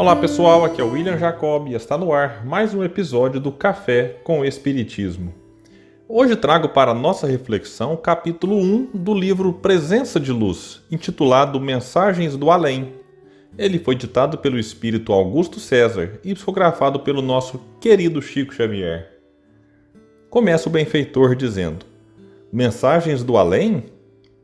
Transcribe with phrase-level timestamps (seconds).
[0.00, 3.52] Olá pessoal, aqui é o William Jacob e está no ar mais um episódio do
[3.52, 5.34] Café com o Espiritismo.
[6.08, 12.34] Hoje trago para nossa reflexão o capítulo 1 do livro Presença de Luz, intitulado Mensagens
[12.34, 12.94] do Além.
[13.58, 19.20] Ele foi ditado pelo espírito Augusto César e psicografado pelo nosso querido Chico Xavier.
[20.30, 21.84] Começa o benfeitor dizendo:
[22.50, 23.84] Mensagens do além?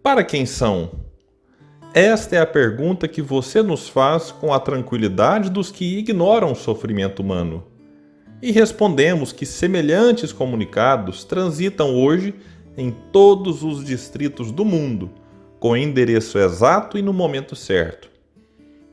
[0.00, 0.99] Para quem são?
[1.92, 6.54] Esta é a pergunta que você nos faz com a tranquilidade dos que ignoram o
[6.54, 7.64] sofrimento humano.
[8.40, 12.32] E respondemos que semelhantes comunicados transitam hoje
[12.76, 15.10] em todos os distritos do mundo,
[15.58, 18.08] com endereço exato e no momento certo.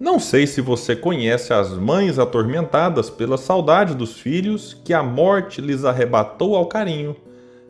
[0.00, 5.60] Não sei se você conhece as mães atormentadas pela saudade dos filhos que a morte
[5.60, 7.14] lhes arrebatou ao carinho,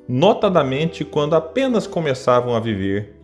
[0.09, 3.16] notadamente quando apenas começavam a viver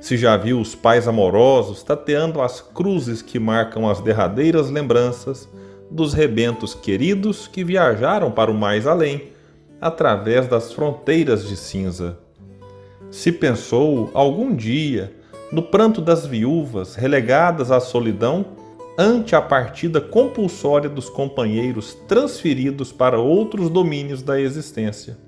[0.00, 5.48] se já viu os pais amorosos tateando as cruzes que marcam as derradeiras lembranças
[5.90, 9.32] dos rebentos queridos que viajaram para o mais além,
[9.80, 12.18] através das fronteiras de cinza.
[13.10, 15.12] Se pensou algum dia
[15.50, 18.44] no pranto das viúvas relegadas à solidão
[18.98, 25.27] ante a partida compulsória dos companheiros transferidos para outros domínios da existência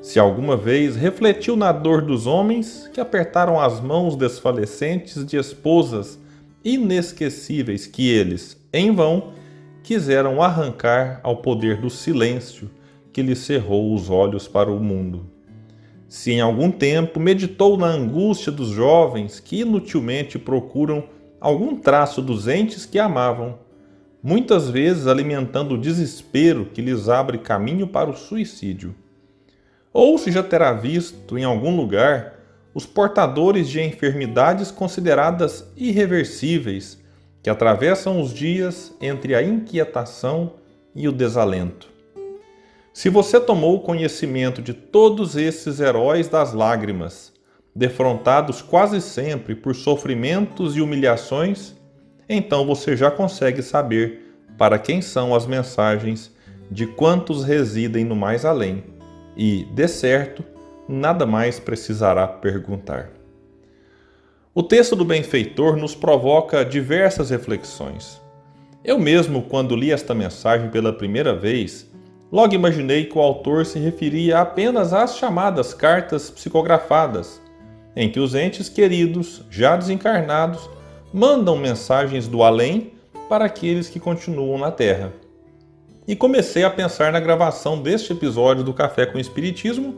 [0.00, 6.18] se alguma vez refletiu na dor dos homens que apertaram as mãos desfalecentes de esposas
[6.64, 9.32] inesquecíveis que eles, em vão,
[9.82, 12.70] quiseram arrancar ao poder do silêncio
[13.12, 15.26] que lhe cerrou os olhos para o mundo.
[16.08, 21.04] Se em algum tempo meditou na angústia dos jovens que inutilmente procuram
[21.40, 23.58] algum traço dos entes que amavam,
[24.22, 28.94] muitas vezes alimentando o desespero que lhes abre caminho para o suicídio
[29.98, 32.34] ou se já terá visto em algum lugar
[32.72, 37.02] os portadores de enfermidades consideradas irreversíveis
[37.42, 40.52] que atravessam os dias entre a inquietação
[40.94, 41.88] e o desalento.
[42.92, 47.32] Se você tomou conhecimento de todos esses heróis das lágrimas,
[47.74, 51.74] defrontados quase sempre por sofrimentos e humilhações,
[52.28, 56.32] então você já consegue saber para quem são as mensagens
[56.70, 58.96] de quantos residem no mais além
[59.38, 60.44] e, de certo,
[60.88, 63.10] nada mais precisará perguntar.
[64.52, 68.20] O texto do benfeitor nos provoca diversas reflexões.
[68.84, 71.88] Eu mesmo, quando li esta mensagem pela primeira vez,
[72.32, 77.40] logo imaginei que o autor se referia apenas às chamadas cartas psicografadas,
[77.94, 80.68] em que os entes queridos, já desencarnados,
[81.12, 82.92] mandam mensagens do além
[83.28, 85.12] para aqueles que continuam na Terra
[86.08, 89.96] e comecei a pensar na gravação deste episódio do Café com Espiritismo,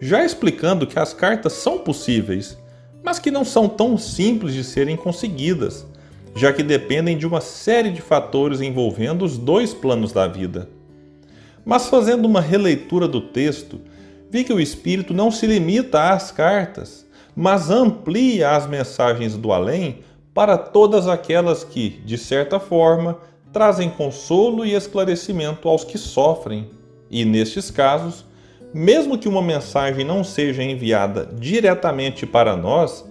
[0.00, 2.58] já explicando que as cartas são possíveis,
[3.00, 5.86] mas que não são tão simples de serem conseguidas,
[6.34, 10.68] já que dependem de uma série de fatores envolvendo os dois planos da vida.
[11.64, 13.80] Mas fazendo uma releitura do texto,
[14.28, 17.06] vi que o espírito não se limita às cartas,
[17.36, 20.00] mas amplia as mensagens do além
[20.34, 23.18] para todas aquelas que, de certa forma,
[23.52, 26.70] trazem consolo e esclarecimento aos que sofrem,
[27.10, 28.24] e nestes casos,
[28.72, 33.04] mesmo que uma mensagem não seja enviada diretamente para nós,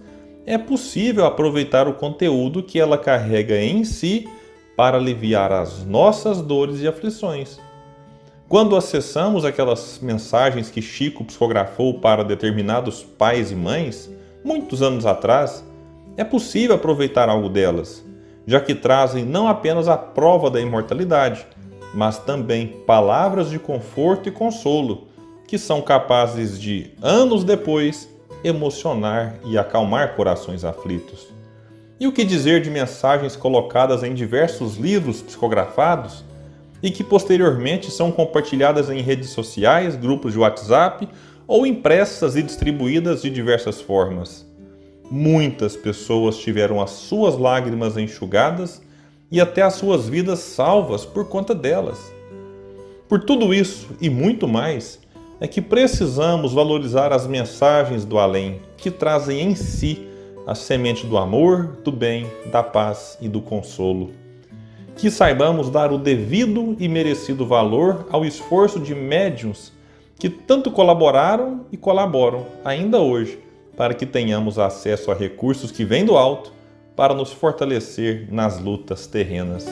[0.44, 4.28] é possível aproveitar o conteúdo que ela carrega em si
[4.76, 7.60] para aliviar as nossas dores e aflições.
[8.50, 14.10] Quando acessamos aquelas mensagens que Chico psicografou para determinados pais e mães,
[14.44, 15.64] muitos anos atrás,
[16.18, 18.04] é possível aproveitar algo delas
[18.52, 21.48] já que trazem não apenas a prova da imortalidade,
[21.94, 25.08] mas também palavras de conforto e consolo,
[25.48, 28.10] que são capazes de, anos depois,
[28.44, 31.30] emocionar e acalmar corações aflitos.
[31.98, 36.22] E o que dizer de mensagens colocadas em diversos livros psicografados
[36.84, 41.08] e que posteriormente são compartilhadas em redes sociais, grupos de WhatsApp
[41.48, 44.46] ou impressas e distribuídas de diversas formas?
[45.14, 48.82] Muitas pessoas tiveram as suas lágrimas enxugadas
[49.30, 52.00] e até as suas vidas salvas por conta delas.
[53.10, 55.02] Por tudo isso e muito mais,
[55.42, 60.08] é que precisamos valorizar as mensagens do além, que trazem em si
[60.48, 64.12] a semente do amor, do bem, da paz e do consolo.
[64.96, 69.74] Que saibamos dar o devido e merecido valor ao esforço de médiuns
[70.18, 73.51] que tanto colaboraram e colaboram ainda hoje
[73.82, 76.54] para que tenhamos acesso a recursos que vêm do alto
[76.96, 79.66] para nos fortalecer nas lutas terrenas.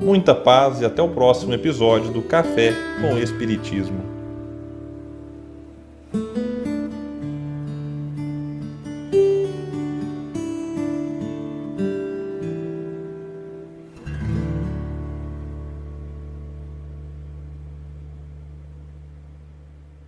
[0.00, 2.72] Muita paz e até o próximo episódio do Café
[3.02, 4.17] com o Espiritismo.